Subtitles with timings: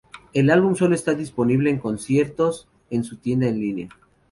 [0.33, 3.89] El álbum solo está disponible en conciertos en su tienda en línea.